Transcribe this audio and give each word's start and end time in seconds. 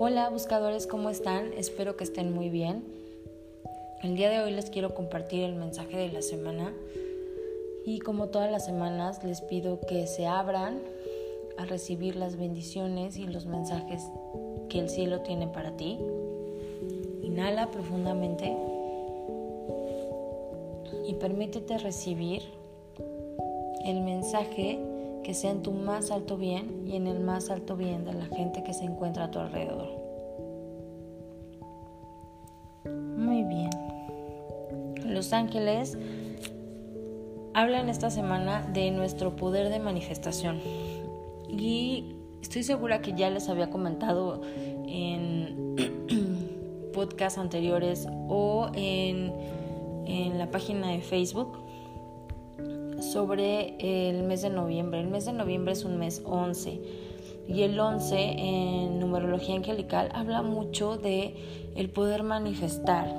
Hola 0.00 0.28
buscadores, 0.30 0.86
¿cómo 0.86 1.10
están? 1.10 1.52
Espero 1.54 1.96
que 1.96 2.04
estén 2.04 2.32
muy 2.32 2.50
bien. 2.50 2.84
El 4.04 4.14
día 4.14 4.30
de 4.30 4.38
hoy 4.38 4.52
les 4.52 4.70
quiero 4.70 4.94
compartir 4.94 5.42
el 5.42 5.56
mensaje 5.56 5.96
de 5.96 6.12
la 6.12 6.22
semana 6.22 6.72
y 7.84 7.98
como 7.98 8.28
todas 8.28 8.48
las 8.48 8.64
semanas 8.64 9.24
les 9.24 9.40
pido 9.40 9.80
que 9.80 10.06
se 10.06 10.28
abran 10.28 10.80
a 11.56 11.64
recibir 11.64 12.14
las 12.14 12.36
bendiciones 12.36 13.16
y 13.16 13.26
los 13.26 13.46
mensajes 13.46 14.04
que 14.68 14.78
el 14.78 14.88
cielo 14.88 15.22
tiene 15.22 15.48
para 15.48 15.76
ti. 15.76 15.98
Inhala 17.24 17.68
profundamente 17.72 18.56
y 21.08 21.14
permítete 21.14 21.76
recibir 21.78 22.42
el 23.84 24.00
mensaje 24.02 24.78
que 25.28 25.34
sea 25.34 25.50
en 25.50 25.60
tu 25.60 25.72
más 25.72 26.10
alto 26.10 26.38
bien 26.38 26.88
y 26.88 26.96
en 26.96 27.06
el 27.06 27.20
más 27.20 27.50
alto 27.50 27.76
bien 27.76 28.06
de 28.06 28.14
la 28.14 28.24
gente 28.24 28.64
que 28.64 28.72
se 28.72 28.86
encuentra 28.86 29.24
a 29.24 29.30
tu 29.30 29.38
alrededor. 29.38 29.90
Muy 32.86 33.42
bien. 33.42 33.68
Los 35.04 35.34
ángeles 35.34 35.98
hablan 37.52 37.90
esta 37.90 38.08
semana 38.08 38.62
de 38.72 38.90
nuestro 38.90 39.36
poder 39.36 39.68
de 39.68 39.78
manifestación. 39.80 40.60
Y 41.50 42.16
estoy 42.40 42.62
segura 42.62 43.02
que 43.02 43.12
ya 43.12 43.28
les 43.28 43.50
había 43.50 43.68
comentado 43.68 44.40
en 44.86 45.76
podcasts 46.94 47.38
anteriores 47.38 48.08
o 48.30 48.70
en, 48.72 49.34
en 50.06 50.38
la 50.38 50.50
página 50.50 50.88
de 50.88 51.02
Facebook 51.02 51.67
sobre 53.00 53.76
el 53.78 54.22
mes 54.24 54.42
de 54.42 54.50
noviembre. 54.50 55.00
El 55.00 55.08
mes 55.08 55.24
de 55.24 55.32
noviembre 55.32 55.72
es 55.72 55.84
un 55.84 55.98
mes 55.98 56.22
11 56.24 56.80
y 57.48 57.62
el 57.62 57.78
11 57.78 58.16
en 58.16 58.98
numerología 58.98 59.56
angelical 59.56 60.10
habla 60.14 60.42
mucho 60.42 60.98
de 60.98 61.72
el 61.76 61.88
poder 61.90 62.22
manifestar 62.22 63.14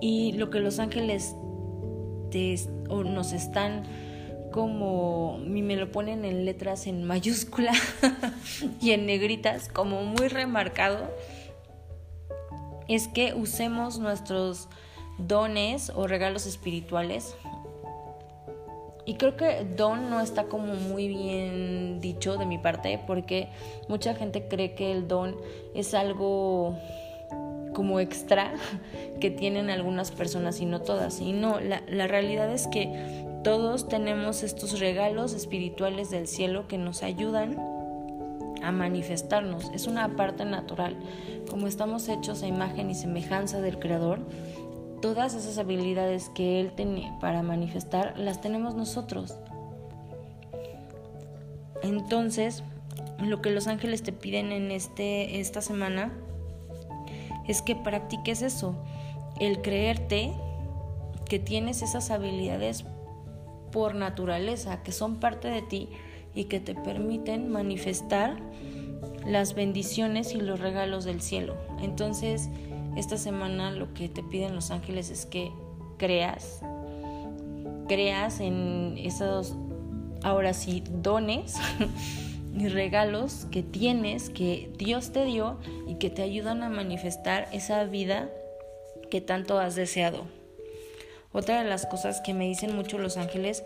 y 0.00 0.32
lo 0.32 0.50
que 0.50 0.60
los 0.60 0.78
ángeles 0.78 1.34
o 2.90 3.02
nos 3.02 3.32
están 3.32 3.84
como 4.52 5.38
me 5.38 5.76
lo 5.76 5.90
ponen 5.90 6.24
en 6.24 6.44
letras 6.44 6.86
en 6.86 7.04
mayúscula 7.04 7.72
y 8.80 8.90
en 8.90 9.06
negritas 9.06 9.68
como 9.68 10.02
muy 10.04 10.28
remarcado 10.28 11.10
es 12.88 13.08
que 13.08 13.34
usemos 13.34 13.98
nuestros 13.98 14.68
dones 15.18 15.90
o 15.94 16.06
regalos 16.06 16.46
espirituales 16.46 17.34
y 19.06 19.14
creo 19.14 19.36
que 19.36 19.64
don 19.76 20.10
no 20.10 20.20
está 20.20 20.44
como 20.44 20.74
muy 20.74 21.06
bien 21.06 22.00
dicho 22.00 22.36
de 22.36 22.44
mi 22.44 22.58
parte 22.58 23.00
porque 23.06 23.48
mucha 23.88 24.14
gente 24.14 24.48
cree 24.48 24.74
que 24.74 24.90
el 24.90 25.06
don 25.06 25.36
es 25.74 25.94
algo 25.94 26.76
como 27.72 28.00
extra 28.00 28.54
que 29.20 29.30
tienen 29.30 29.70
algunas 29.70 30.10
personas 30.10 30.60
y 30.60 30.66
no 30.66 30.80
todas. 30.80 31.20
Y 31.20 31.32
no, 31.32 31.60
la, 31.60 31.82
la 31.88 32.08
realidad 32.08 32.52
es 32.52 32.66
que 32.66 33.24
todos 33.44 33.88
tenemos 33.88 34.42
estos 34.42 34.80
regalos 34.80 35.34
espirituales 35.34 36.10
del 36.10 36.26
cielo 36.26 36.66
que 36.66 36.78
nos 36.78 37.04
ayudan 37.04 37.56
a 38.62 38.72
manifestarnos. 38.72 39.70
Es 39.72 39.86
una 39.86 40.16
parte 40.16 40.44
natural. 40.44 40.96
Como 41.48 41.68
estamos 41.68 42.08
hechos 42.08 42.42
a 42.42 42.48
imagen 42.48 42.90
y 42.90 42.96
semejanza 42.96 43.60
del 43.60 43.78
Creador, 43.78 44.18
todas 45.06 45.34
esas 45.34 45.56
habilidades 45.58 46.30
que 46.30 46.58
Él 46.58 46.72
tiene 46.72 47.16
para 47.20 47.40
manifestar 47.40 48.18
las 48.18 48.40
tenemos 48.40 48.74
nosotros. 48.74 49.36
Entonces, 51.84 52.64
lo 53.22 53.40
que 53.40 53.50
los 53.50 53.68
ángeles 53.68 54.02
te 54.02 54.10
piden 54.10 54.50
en 54.50 54.72
este, 54.72 55.38
esta 55.38 55.60
semana 55.60 56.12
es 57.46 57.62
que 57.62 57.76
practiques 57.76 58.42
eso, 58.42 58.74
el 59.38 59.62
creerte 59.62 60.32
que 61.28 61.38
tienes 61.38 61.82
esas 61.82 62.10
habilidades 62.10 62.84
por 63.70 63.94
naturaleza, 63.94 64.82
que 64.82 64.90
son 64.90 65.20
parte 65.20 65.46
de 65.46 65.62
ti 65.62 65.88
y 66.34 66.46
que 66.46 66.58
te 66.58 66.74
permiten 66.74 67.48
manifestar 67.48 68.38
las 69.24 69.54
bendiciones 69.54 70.34
y 70.34 70.40
los 70.40 70.58
regalos 70.58 71.04
del 71.04 71.20
cielo. 71.20 71.54
Entonces, 71.80 72.50
esta 72.96 73.18
semana 73.18 73.70
lo 73.70 73.92
que 73.94 74.08
te 74.08 74.22
piden 74.22 74.54
los 74.54 74.70
ángeles 74.70 75.10
es 75.10 75.26
que 75.26 75.52
creas, 75.98 76.60
creas 77.88 78.40
en 78.40 78.96
esos, 78.98 79.54
ahora 80.22 80.54
sí, 80.54 80.82
dones 80.88 81.56
y 82.56 82.68
regalos 82.68 83.46
que 83.50 83.62
tienes, 83.62 84.30
que 84.30 84.70
Dios 84.78 85.12
te 85.12 85.24
dio 85.24 85.58
y 85.86 85.96
que 85.96 86.10
te 86.10 86.22
ayudan 86.22 86.62
a 86.62 86.68
manifestar 86.68 87.48
esa 87.52 87.84
vida 87.84 88.30
que 89.10 89.20
tanto 89.20 89.58
has 89.58 89.74
deseado. 89.74 90.24
Otra 91.32 91.62
de 91.62 91.68
las 91.68 91.84
cosas 91.84 92.22
que 92.22 92.32
me 92.32 92.46
dicen 92.46 92.74
mucho 92.74 92.98
los 92.98 93.18
ángeles 93.18 93.62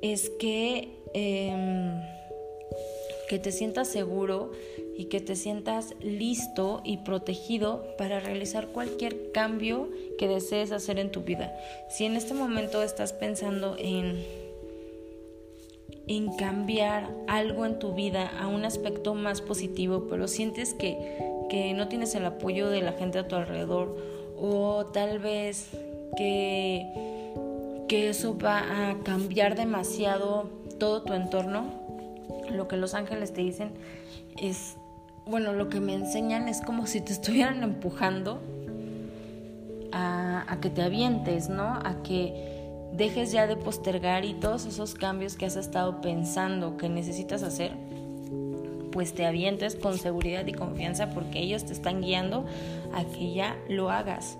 es 0.00 0.30
que, 0.38 0.88
em, 1.12 2.00
que 3.28 3.38
te 3.38 3.52
sientas 3.52 3.88
seguro 3.88 4.52
y 4.96 5.06
que 5.06 5.20
te 5.20 5.36
sientas 5.36 5.94
listo 6.00 6.80
y 6.84 6.98
protegido 6.98 7.84
para 7.96 8.20
realizar 8.20 8.68
cualquier 8.68 9.32
cambio 9.32 9.88
que 10.18 10.28
desees 10.28 10.72
hacer 10.72 10.98
en 10.98 11.10
tu 11.10 11.22
vida. 11.22 11.54
Si 11.88 12.04
en 12.04 12.16
este 12.16 12.34
momento 12.34 12.82
estás 12.82 13.12
pensando 13.12 13.76
en 13.78 14.48
en 16.08 16.34
cambiar 16.36 17.10
algo 17.26 17.66
en 17.66 17.78
tu 17.78 17.92
vida 17.92 18.32
a 18.40 18.46
un 18.46 18.64
aspecto 18.64 19.14
más 19.14 19.42
positivo, 19.42 20.06
pero 20.08 20.26
sientes 20.26 20.72
que, 20.72 20.96
que 21.50 21.74
no 21.74 21.88
tienes 21.88 22.14
el 22.14 22.24
apoyo 22.24 22.70
de 22.70 22.80
la 22.80 22.92
gente 22.92 23.18
a 23.18 23.28
tu 23.28 23.36
alrededor 23.36 23.94
o 24.40 24.86
tal 24.86 25.18
vez 25.18 25.68
que, 26.16 26.86
que 27.88 28.08
eso 28.08 28.36
va 28.38 28.90
a 28.90 29.02
cambiar 29.04 29.54
demasiado 29.54 30.48
todo 30.78 31.02
tu 31.02 31.12
entorno, 31.12 31.87
lo 32.50 32.68
que 32.68 32.76
los 32.76 32.94
ángeles 32.94 33.32
te 33.32 33.42
dicen 33.42 33.72
es 34.40 34.76
bueno, 35.28 35.52
lo 35.52 35.68
que 35.68 35.78
me 35.80 35.94
enseñan 35.94 36.48
es 36.48 36.62
como 36.62 36.86
si 36.86 37.02
te 37.02 37.12
estuvieran 37.12 37.62
empujando 37.62 38.40
a, 39.92 40.58
que 40.62 40.70
te 40.70 40.82
avientes, 40.82 41.48
¿no? 41.50 41.74
A 41.84 42.02
que 42.02 42.88
dejes 42.92 43.30
ya 43.30 43.46
de 43.46 43.56
postergar 43.56 44.24
y 44.24 44.34
todos 44.34 44.64
esos 44.64 44.94
cambios 44.94 45.36
que 45.36 45.44
has 45.46 45.56
estado 45.56 46.00
pensando 46.00 46.78
que 46.78 46.88
necesitas 46.88 47.42
hacer, 47.42 47.72
pues 48.90 49.12
te 49.12 49.26
avientes 49.26 49.76
con 49.76 49.98
seguridad 49.98 50.46
y 50.46 50.52
confianza 50.52 51.10
porque 51.10 51.40
ellos 51.40 51.64
te 51.64 51.74
están 51.74 52.00
guiando 52.00 52.46
a 52.94 53.04
que 53.04 53.34
ya 53.34 53.56
lo 53.68 53.90
hagas. 53.90 54.38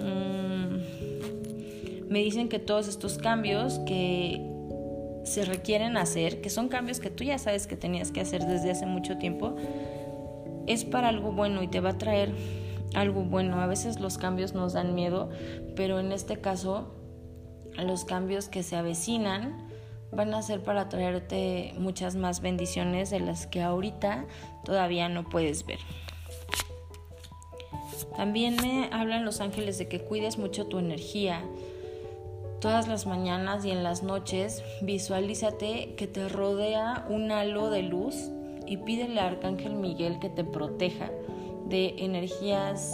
Mm, 0.00 0.80
me 2.08 2.18
dicen 2.18 2.48
que 2.48 2.58
todos 2.58 2.88
estos 2.88 3.18
cambios 3.18 3.78
que 3.86 4.49
se 5.30 5.44
requieren 5.44 5.96
hacer, 5.96 6.40
que 6.40 6.50
son 6.50 6.68
cambios 6.68 6.98
que 6.98 7.08
tú 7.08 7.22
ya 7.22 7.38
sabes 7.38 7.68
que 7.68 7.76
tenías 7.76 8.10
que 8.10 8.20
hacer 8.20 8.44
desde 8.46 8.72
hace 8.72 8.84
mucho 8.84 9.16
tiempo, 9.16 9.54
es 10.66 10.84
para 10.84 11.08
algo 11.08 11.32
bueno 11.32 11.62
y 11.62 11.68
te 11.68 11.80
va 11.80 11.90
a 11.90 11.98
traer 11.98 12.34
algo 12.94 13.22
bueno. 13.22 13.60
A 13.60 13.66
veces 13.66 14.00
los 14.00 14.18
cambios 14.18 14.54
nos 14.54 14.72
dan 14.72 14.94
miedo, 14.94 15.30
pero 15.76 16.00
en 16.00 16.10
este 16.10 16.40
caso 16.40 16.94
los 17.76 18.04
cambios 18.04 18.48
que 18.48 18.64
se 18.64 18.74
avecinan 18.74 19.68
van 20.10 20.34
a 20.34 20.42
ser 20.42 20.64
para 20.64 20.88
traerte 20.88 21.74
muchas 21.78 22.16
más 22.16 22.40
bendiciones 22.40 23.10
de 23.10 23.20
las 23.20 23.46
que 23.46 23.62
ahorita 23.62 24.26
todavía 24.64 25.08
no 25.08 25.28
puedes 25.28 25.64
ver. 25.64 25.78
También 28.16 28.56
me 28.56 28.88
hablan 28.92 29.24
los 29.24 29.40
ángeles 29.40 29.78
de 29.78 29.86
que 29.86 30.00
cuides 30.00 30.38
mucho 30.38 30.66
tu 30.66 30.80
energía, 30.80 31.44
Todas 32.60 32.88
las 32.88 33.06
mañanas 33.06 33.64
y 33.64 33.70
en 33.70 33.82
las 33.82 34.02
noches 34.02 34.62
visualízate 34.82 35.94
que 35.96 36.06
te 36.06 36.28
rodea 36.28 37.06
un 37.08 37.32
halo 37.32 37.70
de 37.70 37.82
luz 37.82 38.30
y 38.66 38.76
pídele 38.76 39.18
al 39.18 39.34
Arcángel 39.34 39.74
Miguel 39.74 40.18
que 40.18 40.28
te 40.28 40.44
proteja 40.44 41.10
de 41.66 41.94
energías 41.98 42.92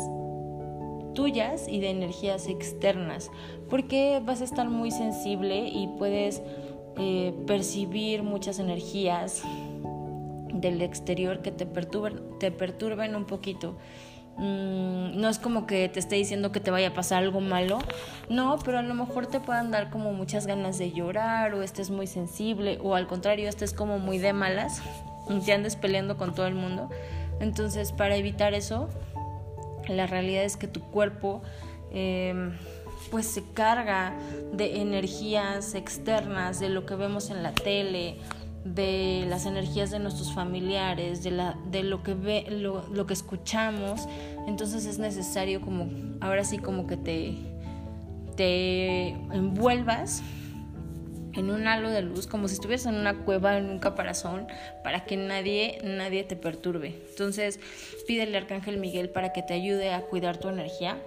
tuyas 1.14 1.66
y 1.66 1.80
de 1.80 1.90
energías 1.90 2.46
externas, 2.46 3.32
porque 3.68 4.22
vas 4.24 4.40
a 4.40 4.44
estar 4.44 4.68
muy 4.68 4.92
sensible 4.92 5.66
y 5.66 5.88
puedes 5.98 6.42
eh, 6.98 7.34
percibir 7.48 8.22
muchas 8.22 8.60
energías 8.60 9.42
del 10.52 10.80
exterior 10.80 11.42
que 11.42 11.50
te 11.50 11.66
perturben, 11.66 12.38
te 12.38 12.52
perturben 12.52 13.16
un 13.16 13.24
poquito. 13.24 13.76
Mm, 14.38 15.18
no 15.18 15.28
es 15.30 15.38
como 15.38 15.66
que 15.66 15.88
te 15.88 15.98
esté 15.98 16.16
diciendo 16.16 16.52
que 16.52 16.60
te 16.60 16.70
vaya 16.70 16.88
a 16.88 16.94
pasar 16.94 17.22
algo 17.22 17.40
malo, 17.40 17.78
no, 18.28 18.58
pero 18.64 18.78
a 18.78 18.82
lo 18.82 18.92
mejor 18.92 19.26
te 19.26 19.40
puedan 19.40 19.70
dar 19.70 19.88
como 19.88 20.12
muchas 20.12 20.46
ganas 20.46 20.76
de 20.76 20.92
llorar 20.92 21.54
o 21.54 21.62
estés 21.62 21.90
muy 21.90 22.06
sensible 22.06 22.78
o 22.82 22.94
al 22.94 23.06
contrario 23.06 23.48
estés 23.48 23.72
como 23.72 23.98
muy 23.98 24.18
de 24.18 24.34
malas 24.34 24.82
y 25.30 25.40
te 25.40 25.52
andes 25.52 25.76
peleando 25.76 26.18
con 26.18 26.34
todo 26.34 26.46
el 26.46 26.54
mundo. 26.54 26.90
Entonces 27.40 27.92
para 27.92 28.16
evitar 28.16 28.52
eso, 28.52 28.90
la 29.88 30.06
realidad 30.06 30.44
es 30.44 30.58
que 30.58 30.68
tu 30.68 30.82
cuerpo 30.82 31.42
em, 31.90 32.58
pues 33.10 33.26
se 33.26 33.42
carga 33.54 34.14
de 34.52 34.80
energías 34.82 35.74
externas, 35.74 36.60
de 36.60 36.68
lo 36.68 36.84
que 36.84 36.94
vemos 36.94 37.30
en 37.30 37.42
la 37.42 37.52
tele, 37.52 38.18
de 38.74 39.24
las 39.28 39.46
energías 39.46 39.90
de 39.90 39.98
nuestros 39.98 40.32
familiares, 40.32 41.22
de, 41.22 41.30
la, 41.30 41.56
de 41.70 41.82
lo, 41.82 42.02
que 42.02 42.14
ve, 42.14 42.46
lo, 42.48 42.86
lo 42.88 43.06
que 43.06 43.14
escuchamos, 43.14 44.08
entonces 44.46 44.86
es 44.86 44.98
necesario 44.98 45.60
como, 45.60 45.88
ahora 46.20 46.44
sí 46.44 46.58
como 46.58 46.86
que 46.86 46.96
te, 46.96 47.34
te 48.36 49.08
envuelvas 49.08 50.22
en 51.34 51.50
un 51.50 51.66
halo 51.66 51.90
de 51.90 52.02
luz, 52.02 52.26
como 52.26 52.48
si 52.48 52.54
estuvieras 52.54 52.86
en 52.86 52.94
una 52.94 53.18
cueva, 53.24 53.58
en 53.58 53.68
un 53.68 53.78
caparazón, 53.78 54.46
para 54.82 55.04
que 55.04 55.16
nadie, 55.16 55.78
nadie 55.84 56.24
te 56.24 56.34
perturbe. 56.34 56.94
Entonces, 57.10 57.60
pídele 58.06 58.36
al 58.36 58.44
Arcángel 58.44 58.78
Miguel 58.78 59.10
para 59.10 59.32
que 59.32 59.42
te 59.42 59.54
ayude 59.54 59.92
a 59.92 60.02
cuidar 60.02 60.38
tu 60.38 60.48
energía 60.48 60.98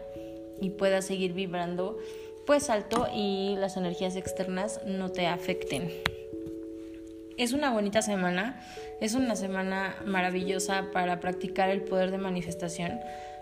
y 0.61 0.71
puedas 0.71 1.05
seguir 1.05 1.33
vibrando 1.33 1.97
pues 2.45 2.69
alto 2.69 3.07
y 3.13 3.55
las 3.57 3.77
energías 3.77 4.15
externas 4.15 4.81
no 4.85 5.09
te 5.11 5.27
afecten. 5.27 5.91
Es 7.39 7.53
una 7.53 7.71
bonita 7.71 8.01
semana, 8.01 8.59
es 8.99 9.15
una 9.15 9.37
semana 9.37 9.95
maravillosa 10.05 10.87
para 10.91 11.21
practicar 11.21 11.69
el 11.69 11.83
poder 11.83 12.11
de 12.11 12.17
manifestación, 12.17 12.99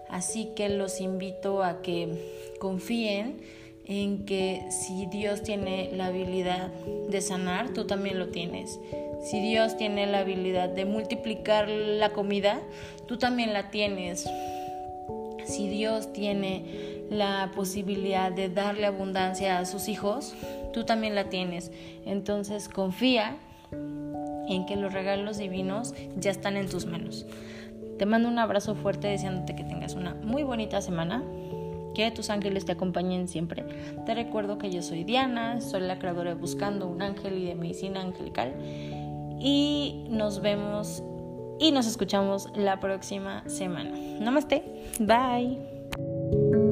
así 0.08 0.52
que 0.56 0.70
los 0.70 1.02
invito 1.02 1.64
a 1.64 1.82
que 1.82 2.54
confíen 2.60 3.42
en 3.88 4.24
que 4.28 4.68
si 4.70 5.08
Dios 5.08 5.42
tiene 5.42 5.90
la 5.94 6.06
habilidad 6.06 6.68
de 7.10 7.22
sanar, 7.22 7.74
tú 7.74 7.88
también 7.88 8.20
lo 8.20 8.28
tienes. 8.28 8.80
Si 9.24 9.42
Dios 9.42 9.78
tiene 9.78 10.06
la 10.06 10.20
habilidad 10.20 10.70
de 10.70 10.86
multiplicar 10.86 11.68
la 11.68 12.12
comida, 12.12 12.62
tú 13.08 13.18
también 13.18 13.52
la 13.52 13.72
tienes. 13.72 14.30
Si 15.44 15.68
Dios 15.70 16.14
tiene 16.14 17.02
la 17.10 17.52
posibilidad 17.56 18.32
de 18.32 18.50
darle 18.50 18.86
abundancia 18.86 19.58
a 19.58 19.66
sus 19.66 19.88
hijos, 19.88 20.36
tú 20.72 20.84
también 20.84 21.16
la 21.16 21.30
tienes. 21.30 21.72
Entonces 22.06 22.70
confía 22.70 23.38
en 23.72 24.66
que 24.66 24.76
los 24.76 24.94
regalos 24.94 25.38
divinos 25.38 25.94
ya 26.18 26.32
están 26.32 26.58
en 26.58 26.70
tus 26.70 26.86
manos. 26.86 27.26
Te 27.98 28.06
mando 28.06 28.30
un 28.30 28.40
abrazo 28.40 28.76
fuerte 28.76 29.08
deseándote 29.08 29.56
que 29.56 29.64
tengas 29.64 29.96
una 29.96 30.14
muy 30.16 30.44
bonita 30.44 30.82
semana 30.82 31.24
que 31.98 32.12
tus 32.12 32.30
ángeles 32.30 32.66
te 32.66 32.74
acompañen 32.74 33.28
siempre. 33.28 33.66
Te 34.06 34.14
recuerdo 34.14 34.60
que 34.60 34.70
yo 34.70 34.84
soy 34.84 35.04
Diana, 35.04 35.62
soy 35.62 35.82
la 35.82 35.98
creadora 35.98 36.36
de 36.36 36.40
Buscando 36.40 36.88
un 36.88 37.02
Ángel 37.02 37.40
y 37.40 37.46
de 37.46 37.56
Medicina 37.56 38.02
Angelical. 38.02 38.54
Y 39.40 40.06
nos 40.10 40.42
vemos 40.42 41.04
y 41.60 41.72
nos 41.72 41.88
escuchamos 41.88 42.50
la 42.56 42.80
próxima 42.80 43.44
semana. 43.50 43.92
Namaste. 44.20 44.64
Bye. 45.00 46.67